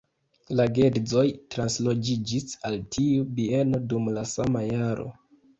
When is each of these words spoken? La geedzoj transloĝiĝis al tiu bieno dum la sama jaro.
La 0.59 0.63
geedzoj 0.77 1.25
transloĝiĝis 1.55 2.57
al 2.71 2.79
tiu 2.97 3.29
bieno 3.41 3.85
dum 3.93 4.11
la 4.19 4.29
sama 4.35 4.69
jaro. 4.73 5.07